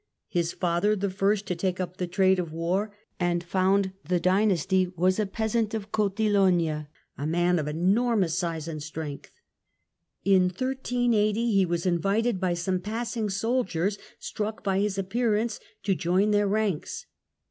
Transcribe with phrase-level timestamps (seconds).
[0.29, 4.87] His father, the first to take up the trade of war and found the dynasty,
[4.97, 6.89] was a peasant of Cotilogna,
[7.19, 9.29] a man of enormous size and strength.
[10.25, 15.93] In 1380 he was invited by some passing soldiers, struck by his appear ance, to
[15.93, 17.05] join their ranks.